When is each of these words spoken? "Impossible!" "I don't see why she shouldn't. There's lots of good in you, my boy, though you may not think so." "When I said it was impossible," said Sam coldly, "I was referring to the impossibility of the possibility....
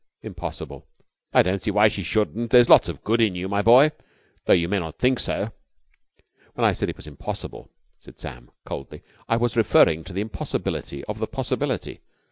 "Impossible!" 0.23 0.87
"I 1.31 1.43
don't 1.43 1.61
see 1.61 1.69
why 1.69 1.87
she 1.87 2.01
shouldn't. 2.01 2.49
There's 2.49 2.69
lots 2.69 2.89
of 2.89 3.03
good 3.03 3.21
in 3.21 3.35
you, 3.35 3.47
my 3.47 3.61
boy, 3.61 3.91
though 4.45 4.53
you 4.53 4.67
may 4.67 4.79
not 4.79 4.97
think 4.97 5.19
so." 5.19 5.51
"When 6.55 6.65
I 6.65 6.71
said 6.73 6.89
it 6.89 6.97
was 6.97 7.05
impossible," 7.05 7.69
said 7.99 8.19
Sam 8.19 8.49
coldly, 8.65 9.03
"I 9.29 9.37
was 9.37 9.55
referring 9.55 10.03
to 10.05 10.13
the 10.13 10.21
impossibility 10.21 11.03
of 11.05 11.19
the 11.19 11.27
possibility.... 11.27 11.99